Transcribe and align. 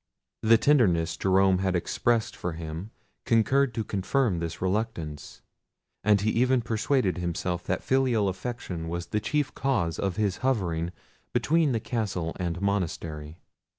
The 0.41 0.57
tenderness 0.57 1.15
Jerome 1.15 1.59
had 1.59 1.75
expressed 1.75 2.35
for 2.35 2.53
him 2.53 2.89
concurred 3.23 3.71
to 3.75 3.83
confirm 3.83 4.39
this 4.39 4.59
reluctance; 4.59 5.43
and 6.03 6.19
he 6.21 6.31
even 6.31 6.63
persuaded 6.63 7.19
himself 7.19 7.65
that 7.65 7.83
filial 7.83 8.27
affection 8.27 8.89
was 8.89 9.05
the 9.05 9.19
chief 9.19 9.53
cause 9.53 9.99
of 9.99 10.15
his 10.15 10.37
hovering 10.37 10.91
between 11.33 11.71
the 11.71 11.79
castle 11.79 12.35
and 12.39 12.59
monastery. 12.63 13.37